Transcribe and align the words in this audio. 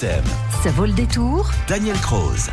Ça 0.00 0.70
vaut 0.70 0.86
le 0.86 0.92
détour 0.92 1.50
Daniel 1.68 1.96
Croze. 1.98 2.50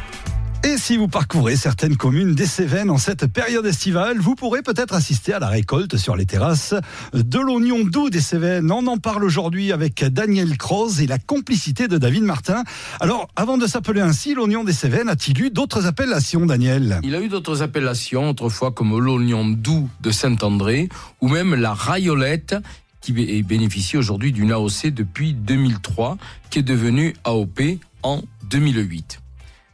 Et 0.63 0.77
si 0.77 0.95
vous 0.95 1.07
parcourez 1.07 1.55
certaines 1.55 1.97
communes 1.97 2.35
des 2.35 2.45
Cévennes 2.45 2.91
en 2.91 2.99
cette 2.99 3.25
période 3.25 3.65
estivale, 3.65 4.19
vous 4.19 4.35
pourrez 4.35 4.61
peut-être 4.61 4.93
assister 4.93 5.33
à 5.33 5.39
la 5.39 5.47
récolte 5.47 5.97
sur 5.97 6.15
les 6.15 6.27
terrasses 6.27 6.75
de 7.13 7.39
l'oignon 7.39 7.83
doux 7.83 8.11
des 8.11 8.21
Cévennes. 8.21 8.71
On 8.71 8.85
en 8.85 8.97
parle 8.97 9.23
aujourd'hui 9.23 9.71
avec 9.71 10.05
Daniel 10.05 10.55
Croze 10.55 11.01
et 11.01 11.07
la 11.07 11.17
complicité 11.17 11.87
de 11.87 11.97
David 11.97 12.23
Martin. 12.23 12.63
Alors, 12.99 13.27
avant 13.35 13.57
de 13.57 13.65
s'appeler 13.65 14.01
ainsi, 14.01 14.35
l'oignon 14.35 14.63
des 14.63 14.73
Cévennes 14.73 15.09
a-t-il 15.09 15.41
eu 15.41 15.49
d'autres 15.49 15.87
appellations, 15.87 16.45
Daniel? 16.45 16.99
Il 17.03 17.15
a 17.15 17.21
eu 17.21 17.27
d'autres 17.27 17.63
appellations 17.63 18.29
autrefois 18.29 18.71
comme 18.71 18.97
l'oignon 18.99 19.49
doux 19.49 19.89
de 20.01 20.11
Saint-André 20.11 20.89
ou 21.21 21.27
même 21.27 21.55
la 21.55 21.73
rayolette 21.73 22.55
qui 23.01 23.11
bénéficie 23.43 23.97
aujourd'hui 23.97 24.31
d'une 24.31 24.51
AOC 24.51 24.87
depuis 24.87 25.33
2003 25.33 26.17
qui 26.49 26.59
est 26.59 26.63
devenue 26.63 27.13
AOP 27.23 27.59
en 28.03 28.21
2008. 28.49 29.21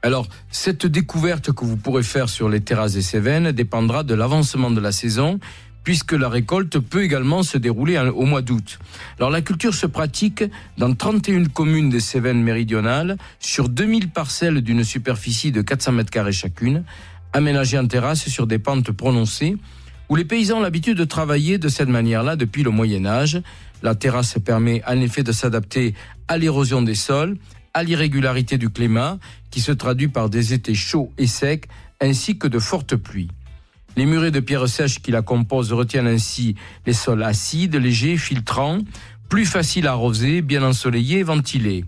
Alors, 0.04 0.28
cette 0.50 0.86
découverte 0.86 1.52
que 1.52 1.66
vous 1.66 1.76
pourrez 1.76 2.04
faire 2.04 2.30
sur 2.30 2.50
les 2.50 2.62
terrasses 2.62 2.94
des 2.94 3.02
Cévennes 3.02 3.52
dépendra 3.52 4.04
de 4.04 4.14
l'avancement 4.14 4.72
de 4.72 4.80
la 4.80 4.92
saison, 4.92 5.40
puisque 5.84 6.14
la 6.14 6.30
récolte 6.30 6.80
peut 6.80 7.04
également 7.04 7.44
se 7.44 7.58
dérouler 7.58 7.98
au 7.98 8.26
mois 8.26 8.42
d'août. 8.42 8.80
Alors, 9.18 9.32
la 9.32 9.42
culture 9.42 9.74
se 9.74 9.88
pratique 9.88 10.44
dans 10.78 10.94
31 10.94 11.46
communes 11.46 11.90
des 11.90 12.00
Cévennes 12.00 12.44
méridionales, 12.44 13.18
sur 13.40 13.70
2000 13.70 14.10
parcelles 14.10 14.62
d'une 14.62 14.84
superficie 14.84 15.52
de 15.52 15.62
400 15.62 15.94
mètres 15.94 16.12
carrés 16.12 16.32
chacune, 16.32 16.84
aménagées 17.34 17.80
en 17.80 17.88
terrasse 17.88 18.30
sur 18.30 18.48
des 18.48 18.60
pentes 18.60 18.92
prononcées, 18.92 19.58
où 20.10 20.16
les 20.16 20.26
paysans 20.26 20.58
ont 20.58 20.62
l'habitude 20.62 20.98
de 20.98 21.04
travailler 21.06 21.58
de 21.58 21.70
cette 21.70 21.90
manière-là 21.90 22.36
depuis 22.36 22.64
le 22.64 22.70
Moyen 22.70 23.06
Âge. 23.06 23.42
La 23.84 23.96
terrasse 23.96 24.38
permet 24.44 24.82
en 24.88 25.00
effet 25.02 25.24
de 25.24 25.32
s'adapter 25.32 25.94
à 26.28 26.38
l'érosion 26.38 26.82
des 26.82 26.96
sols 26.96 27.38
à 27.78 27.84
l'irrégularité 27.84 28.58
du 28.58 28.72
climat, 28.72 29.20
qui 29.52 29.62
se 29.62 29.72
traduit 29.72 30.08
par 30.08 30.32
des 30.32 30.54
étés 30.54 30.74
chauds 30.74 31.12
et 31.20 31.28
secs, 31.28 31.68
ainsi 32.02 32.40
que 32.40 32.48
de 32.48 32.58
fortes 32.58 32.96
pluies. 32.96 33.30
Les 33.96 34.08
murets 34.08 34.32
de 34.32 34.40
pierres 34.40 34.68
sèches 34.68 35.00
qui 35.00 35.12
la 35.12 35.22
composent 35.22 35.74
retiennent 35.74 36.08
ainsi 36.08 36.56
les 36.88 36.94
sols 36.94 37.22
acides, 37.22 37.76
légers, 37.76 38.18
filtrants, 38.18 38.80
plus 39.30 39.46
faciles 39.46 39.86
à 39.86 39.92
arroser, 39.92 40.42
bien 40.42 40.64
ensoleillés 40.64 41.20
et 41.20 41.24
ventilés. 41.24 41.86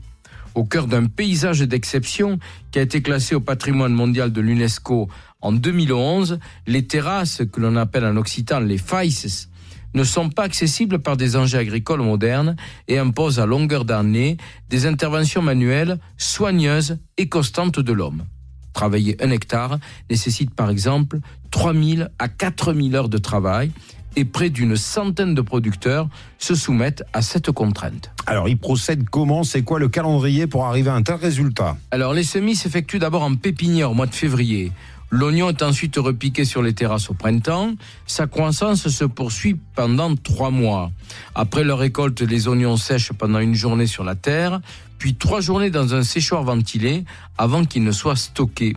Au 0.55 0.63
cœur 0.65 0.87
d'un 0.87 1.05
paysage 1.05 1.61
d'exception 1.61 2.39
qui 2.71 2.79
a 2.79 2.81
été 2.81 3.01
classé 3.01 3.35
au 3.35 3.39
patrimoine 3.39 3.93
mondial 3.93 4.31
de 4.31 4.41
l'UNESCO 4.41 5.07
en 5.41 5.51
2011, 5.51 6.39
les 6.67 6.85
terrasses 6.85 7.43
que 7.51 7.61
l'on 7.61 7.75
appelle 7.75 8.05
en 8.05 8.17
occitan 8.17 8.59
les 8.59 8.77
faïs 8.77 9.49
ne 9.93 10.03
sont 10.03 10.29
pas 10.29 10.43
accessibles 10.43 10.99
par 10.99 11.17
des 11.17 11.35
engins 11.35 11.59
agricoles 11.59 12.01
modernes 12.01 12.55
et 12.87 12.97
imposent 12.97 13.39
à 13.39 13.45
longueur 13.45 13.85
d'année 13.85 14.37
des 14.69 14.85
interventions 14.85 15.41
manuelles 15.41 15.99
soigneuses 16.17 16.99
et 17.17 17.29
constantes 17.29 17.79
de 17.79 17.93
l'homme. 17.93 18.25
Travailler 18.73 19.17
un 19.23 19.31
hectare 19.31 19.79
nécessite 20.09 20.53
par 20.53 20.69
exemple 20.69 21.19
3000 21.51 22.11
à 22.19 22.27
4000 22.27 22.95
heures 22.95 23.09
de 23.09 23.17
travail 23.17 23.71
et 24.15 24.25
près 24.25 24.49
d'une 24.49 24.75
centaine 24.75 25.35
de 25.35 25.41
producteurs 25.41 26.09
se 26.37 26.55
soumettent 26.55 27.03
à 27.13 27.21
cette 27.21 27.51
contrainte. 27.51 28.11
Alors, 28.25 28.49
ils 28.49 28.57
procèdent 28.57 29.09
comment? 29.09 29.43
C'est 29.43 29.63
quoi 29.63 29.79
le 29.79 29.89
calendrier 29.89 30.47
pour 30.47 30.65
arriver 30.65 30.89
à 30.89 30.95
un 30.95 31.03
tel 31.03 31.15
résultat? 31.15 31.77
Alors, 31.91 32.13
les 32.13 32.23
semis 32.23 32.55
s'effectuent 32.55 32.99
d'abord 32.99 33.23
en 33.23 33.35
pépinière 33.35 33.91
au 33.91 33.93
mois 33.93 34.07
de 34.07 34.15
février. 34.15 34.71
L'oignon 35.11 35.49
est 35.49 35.63
ensuite 35.63 35.95
repiqué 35.97 36.45
sur 36.45 36.61
les 36.61 36.73
terrasses 36.73 37.09
au 37.09 37.15
printemps. 37.15 37.73
Sa 38.05 38.27
croissance 38.27 38.87
se 38.87 39.05
poursuit 39.05 39.57
pendant 39.73 40.15
trois 40.15 40.51
mois. 40.51 40.91
Après 41.33 41.63
leur 41.63 41.79
récolte, 41.79 42.21
les 42.21 42.47
oignons 42.47 42.77
sèchent 42.77 43.13
pendant 43.13 43.39
une 43.39 43.55
journée 43.55 43.87
sur 43.87 44.03
la 44.03 44.13
terre, 44.13 44.61
puis 44.99 45.15
trois 45.15 45.41
journées 45.41 45.71
dans 45.71 45.95
un 45.95 46.03
séchoir 46.03 46.43
ventilé 46.43 47.05
avant 47.39 47.65
qu'ils 47.65 47.83
ne 47.83 47.91
soient 47.91 48.15
stockés. 48.15 48.75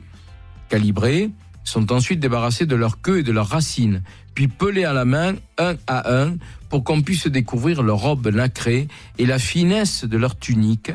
Calibrés, 0.71 1.29
sont 1.65 1.93
ensuite 1.93 2.21
débarrassés 2.21 2.67
de 2.67 2.77
leur 2.77 3.01
queue 3.01 3.21
et 3.21 3.23
de 3.23 3.33
leurs 3.33 3.49
racines, 3.49 4.03
puis 4.35 4.49
pelés 4.49 4.85
à 4.85 4.93
la 4.93 5.05
main, 5.05 5.35
un 5.59 5.77
à 5.87 6.15
un, 6.15 6.37
pour 6.69 6.85
qu'on 6.85 7.03
puisse 7.03 7.27
découvrir 7.27 7.83
leur 7.83 7.99
robe 7.99 8.29
nacrée 8.29 8.89
et 9.19 9.27
la 9.27 9.39
finesse 9.39 10.05
de 10.05 10.17
leur 10.17 10.39
tunique, 10.39 10.93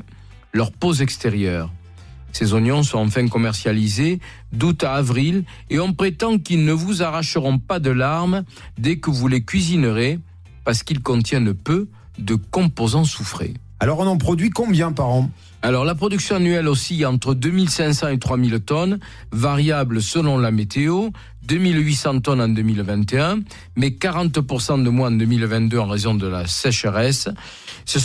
leur 0.54 0.72
peau 0.72 0.94
extérieure. 0.94 1.72
Ces 2.32 2.54
oignons 2.54 2.84
sont 2.84 3.00
enfin 3.00 3.28
commercialisés 3.28 4.20
d'août 4.52 4.84
à 4.84 4.94
avril 4.94 5.44
et 5.70 5.80
on 5.80 5.94
prétend 5.94 6.38
qu'ils 6.38 6.66
ne 6.66 6.74
vous 6.74 7.02
arracheront 7.02 7.58
pas 7.58 7.80
de 7.80 7.90
larmes 7.90 8.44
dès 8.78 8.98
que 8.98 9.10
vous 9.10 9.28
les 9.28 9.44
cuisinerez 9.44 10.20
parce 10.64 10.84
qu'ils 10.84 11.02
contiennent 11.02 11.54
peu 11.54 11.88
de 12.20 12.36
composants 12.36 13.06
soufrés. 13.06 13.54
Alors 13.80 14.00
on 14.00 14.08
en 14.08 14.18
produit 14.18 14.50
combien 14.50 14.92
par 14.92 15.10
an 15.10 15.30
alors 15.64 15.86
la 15.86 15.96
production 15.96 16.36
annuelle 16.36 16.68
oscille 16.68 17.06
entre 17.08 17.34
2500 17.34 18.10
et 18.10 18.20
3000 18.20 18.60
tonnes, 18.60 19.00
variable 19.32 20.04
selon 20.04 20.38
la 20.38 20.52
météo, 20.52 21.10
2800 21.48 22.20
tonnes 22.22 22.42
en 22.42 22.48
2021, 22.48 23.40
mais 23.76 23.90
40% 23.90 24.84
de 24.84 24.90
moins 24.90 25.08
en 25.08 25.12
2022 25.12 25.80
en 25.80 25.88
raison 25.88 26.14
de 26.14 26.28
la 26.28 26.46
sécheresse. 26.46 27.28
Ce 27.86 27.98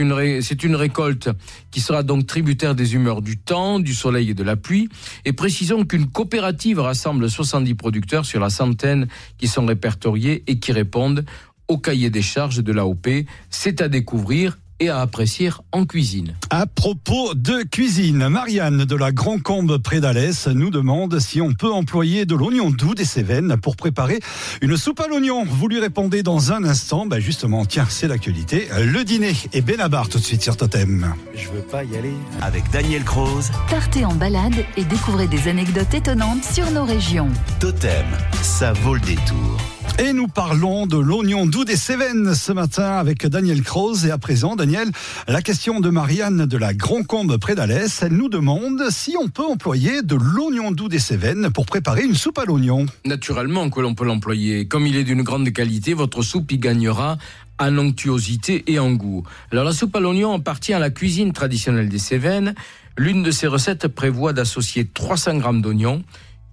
une 0.00 0.42
c'est 0.42 0.64
une 0.64 0.74
récolte 0.74 1.30
qui 1.70 1.80
sera 1.80 2.02
donc 2.02 2.26
tributaire 2.26 2.74
des 2.74 2.94
humeurs 2.94 3.22
du 3.22 3.38
temps, 3.38 3.78
du 3.78 3.94
soleil 3.94 4.30
et 4.30 4.34
de 4.34 4.42
la 4.42 4.56
pluie. 4.56 4.88
Et 5.24 5.32
précisons 5.32 5.84
qu'une 5.84 6.08
coopérative 6.08 6.80
rassemble 6.80 7.30
70 7.30 7.74
producteurs 7.74 8.26
sur 8.26 8.40
la 8.40 8.50
centaine 8.50 9.06
qui 9.38 9.46
sont 9.46 9.66
répertoriés 9.66 10.42
et 10.48 10.58
qui 10.58 10.72
répondent 10.72 11.24
au 11.68 11.78
cahier 11.78 12.10
des 12.10 12.22
charges 12.22 12.62
de 12.62 12.72
l'AOP. 12.72 13.06
C'est 13.50 13.80
à 13.80 13.88
découvrir 13.88 14.58
et 14.82 14.88
à 14.88 15.00
apprécier 15.00 15.50
en 15.70 15.84
cuisine. 15.84 16.34
À 16.50 16.66
propos 16.66 17.34
de 17.34 17.62
cuisine, 17.62 18.28
Marianne 18.28 18.84
de 18.84 18.96
la 18.96 19.12
Grand 19.12 19.40
Combe 19.40 19.78
près 19.78 20.00
d'Alès 20.00 20.48
nous 20.48 20.70
demande 20.70 21.20
si 21.20 21.40
on 21.40 21.52
peut 21.54 21.70
employer 21.70 22.26
de 22.26 22.34
l'oignon 22.34 22.70
doux 22.70 22.96
des 22.96 23.04
Cévennes 23.04 23.56
pour 23.62 23.76
préparer 23.76 24.18
une 24.60 24.76
soupe 24.76 24.98
à 24.98 25.06
l'oignon. 25.06 25.44
Vous 25.44 25.68
lui 25.68 25.78
répondez 25.78 26.24
dans 26.24 26.52
un 26.52 26.64
instant. 26.64 27.06
Ben 27.06 27.20
justement, 27.20 27.64
tiens, 27.64 27.86
c'est 27.88 28.08
l'actualité. 28.08 28.68
Le 28.76 29.04
dîner 29.04 29.36
et 29.52 29.60
Benabar 29.60 30.08
tout 30.08 30.18
de 30.18 30.24
suite 30.24 30.42
sur 30.42 30.56
Totem. 30.56 31.14
Je 31.32 31.48
veux 31.48 31.62
pas 31.62 31.84
y 31.84 31.96
aller. 31.96 32.14
Avec 32.40 32.68
Daniel 32.72 33.04
Croze. 33.04 33.52
Partez 33.70 34.04
en 34.04 34.14
balade 34.14 34.64
et 34.76 34.82
découvrez 34.84 35.28
des 35.28 35.46
anecdotes 35.46 35.94
étonnantes 35.94 36.44
sur 36.44 36.68
nos 36.72 36.84
régions. 36.84 37.28
Totem, 37.60 38.06
ça 38.42 38.72
vaut 38.72 38.94
le 38.94 39.00
détour. 39.00 39.58
Et 39.98 40.12
nous 40.14 40.26
parlons 40.26 40.86
de 40.86 40.96
l'oignon 40.96 41.46
doux 41.46 41.64
des 41.64 41.76
Cévennes 41.76 42.34
ce 42.34 42.52
matin 42.52 42.92
avec 42.96 43.26
Daniel 43.26 43.62
Croze. 43.62 44.06
Et 44.06 44.10
à 44.10 44.18
présent, 44.18 44.56
Daniel, 44.56 44.90
la 45.28 45.42
question 45.42 45.80
de 45.80 45.90
Marianne 45.90 46.46
de 46.46 46.56
la 46.56 46.72
Grand 46.72 47.02
Combe 47.02 47.36
près 47.36 47.54
d'Alès. 47.54 48.02
Elle 48.02 48.14
nous 48.14 48.30
demande 48.30 48.82
si 48.90 49.16
on 49.22 49.28
peut 49.28 49.44
employer 49.44 50.02
de 50.02 50.14
l'oignon 50.14 50.72
doux 50.72 50.88
des 50.88 50.98
Cévennes 50.98 51.50
pour 51.52 51.66
préparer 51.66 52.04
une 52.04 52.14
soupe 52.14 52.38
à 52.38 52.44
l'oignon. 52.44 52.86
Naturellement 53.04 53.68
que 53.68 53.80
l'on 53.80 53.94
peut 53.94 54.06
l'employer. 54.06 54.66
Comme 54.66 54.86
il 54.86 54.96
est 54.96 55.04
d'une 55.04 55.22
grande 55.22 55.52
qualité, 55.52 55.92
votre 55.92 56.22
soupe 56.22 56.50
y 56.52 56.58
gagnera 56.58 57.18
en 57.58 57.76
onctuosité 57.76 58.64
et 58.66 58.78
en 58.78 58.92
goût. 58.92 59.24
Alors 59.52 59.64
la 59.64 59.72
soupe 59.72 59.94
à 59.94 60.00
l'oignon 60.00 60.34
appartient 60.34 60.72
à 60.72 60.78
la 60.78 60.90
cuisine 60.90 61.32
traditionnelle 61.32 61.88
des 61.88 61.98
Cévennes. 61.98 62.54
L'une 62.96 63.22
de 63.22 63.30
ces 63.30 63.46
recettes 63.46 63.88
prévoit 63.88 64.32
d'associer 64.32 64.86
300 64.86 65.40
g 65.40 65.60
d'oignons, 65.60 66.02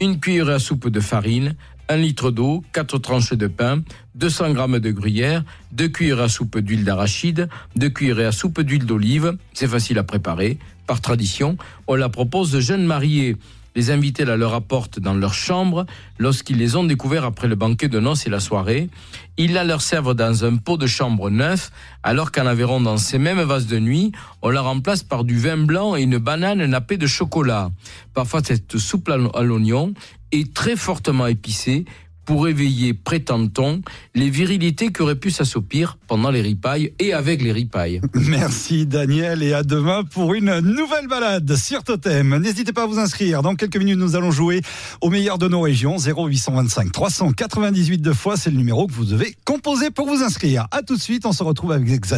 une 0.02 0.20
cuillère 0.20 0.50
à 0.50 0.60
soupe 0.60 0.90
de 0.90 1.00
farine, 1.00 1.56
1 1.90 1.98
litre 1.98 2.32
d'eau, 2.32 2.64
4 2.74 3.00
tranches 3.00 3.34
de 3.34 3.48
pain, 3.48 3.82
200 4.16 4.56
g 4.56 4.80
de 4.80 4.92
gruyère, 4.92 5.44
2 5.72 5.88
cuillères 5.90 6.22
à 6.22 6.30
soupe 6.30 6.60
d'huile 6.60 6.84
d'arachide, 6.84 7.50
2 7.76 7.90
cuillères 7.90 8.28
à 8.28 8.32
soupe 8.32 8.62
d'huile 8.62 8.86
d'olive. 8.86 9.38
C'est 9.54 9.68
facile 9.68 9.98
à 9.98 10.04
préparer. 10.04 10.58
Par 10.88 11.02
tradition, 11.02 11.58
on 11.88 11.96
la 11.96 12.10
propose 12.10 12.52
de 12.52 12.60
jeunes 12.60 12.86
mariés 12.86 13.38
les 13.76 13.92
invités 13.92 14.26
la 14.26 14.38
leur 14.38 14.54
apportent 14.54 15.00
dans 15.00 15.14
leur 15.14 15.34
chambre 15.34 15.86
lorsqu'ils 16.18 16.58
les 16.58 16.76
ont 16.76 16.84
découverts 16.84 17.26
après 17.26 17.48
le 17.48 17.56
banquet 17.56 17.88
de 17.88 18.00
noces 18.00 18.26
et 18.28 18.30
la 18.30 18.40
soirée. 18.40 18.90
Ils 19.38 19.54
la 19.54 19.64
leur 19.64 19.82
servent 19.82 20.16
dans 20.16 20.46
un 20.46 20.58
pot 20.58 20.78
de 20.78 20.88
chambre 20.88 21.30
neuf, 21.30 21.72
alors 22.04 22.32
qu'en 22.32 22.46
Aveyron, 22.46 22.82
dans 22.82 22.98
ces 22.98 23.20
mêmes 23.20 23.42
vases 23.42 23.68
de 23.68 23.80
nuit, 23.80 24.12
on 24.42 24.50
la 24.50 24.62
remplace 24.62 25.04
par 25.04 25.24
du 25.24 25.38
vin 25.38 25.58
blanc 25.58 25.96
et 25.96 26.02
une 26.02 26.18
banane 26.18 26.66
nappée 26.66 26.98
de 26.98 27.08
chocolat. 27.08 27.72
Parfois, 28.14 28.42
cette 28.44 28.78
soupe 28.78 29.10
à 29.10 29.44
l'oignon 29.44 29.94
est 30.32 30.54
très 30.54 30.76
fortement 30.76 31.28
épicée, 31.28 31.86
pour 32.30 32.48
éveiller, 32.48 32.94
prétend-on, 32.94 33.82
les 34.14 34.30
virilités 34.30 34.92
qui 34.92 35.02
auraient 35.02 35.16
pu 35.16 35.32
s'assoupir 35.32 35.98
pendant 36.06 36.30
les 36.30 36.42
ripailles 36.42 36.94
et 37.00 37.12
avec 37.12 37.42
les 37.42 37.52
ripailles. 37.52 38.02
Merci 38.14 38.86
Daniel 38.86 39.42
et 39.42 39.52
à 39.54 39.64
demain 39.64 40.04
pour 40.04 40.36
une 40.36 40.60
nouvelle 40.60 41.08
balade 41.08 41.56
sur 41.56 41.84
Totem. 41.84 42.38
N'hésitez 42.38 42.72
pas 42.72 42.84
à 42.84 42.86
vous 42.86 43.00
inscrire. 43.00 43.42
Dans 43.42 43.56
quelques 43.56 43.78
minutes, 43.78 43.98
nous 43.98 44.16
allons 44.16 44.30
jouer 44.30 44.62
au 45.02 45.10
meilleur 45.10 45.40
de 45.40 45.48
nos 45.48 45.62
régions. 45.62 45.98
0825 45.98 46.92
398 46.92 47.98
deux 47.98 48.14
fois, 48.14 48.38
c'est 48.38 48.52
le 48.52 48.58
numéro 48.58 48.86
que 48.86 48.94
vous 48.94 49.06
devez 49.06 49.36
composer 49.44 49.90
pour 49.90 50.06
vous 50.06 50.22
inscrire. 50.22 50.68
À 50.70 50.84
tout 50.84 50.98
de 50.98 51.02
suite, 51.02 51.26
on 51.26 51.34
se 51.34 51.42
retrouve 51.42 51.72
avec 51.72 51.88